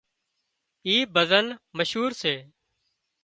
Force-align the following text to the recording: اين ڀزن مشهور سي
اين 0.85 1.01
ڀزن 1.15 1.45
مشهور 1.77 2.11
سي 2.21 2.35